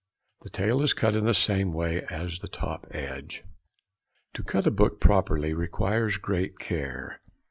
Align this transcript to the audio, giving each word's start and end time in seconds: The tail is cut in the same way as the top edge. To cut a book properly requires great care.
The 0.41 0.49
tail 0.49 0.81
is 0.81 0.93
cut 0.93 1.13
in 1.13 1.25
the 1.25 1.33
same 1.35 1.73
way 1.73 2.01
as 2.09 2.39
the 2.39 2.47
top 2.47 2.87
edge. 2.89 3.43
To 4.33 4.41
cut 4.41 4.65
a 4.65 4.71
book 4.71 4.99
properly 4.99 5.53
requires 5.53 6.17
great 6.17 6.57
care. 6.57 7.21